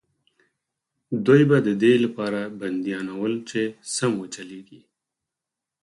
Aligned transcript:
دوی 1.25 1.41
به 1.49 1.57
د 1.67 1.69
دې 1.81 1.93
لپاره 2.03 2.39
بندیانول 2.59 3.33
چې 3.49 3.61
سم 3.93 4.11
وچلېږي. 4.21 4.81